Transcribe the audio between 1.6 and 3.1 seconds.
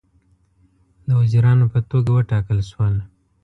په توګه وټاکل شول.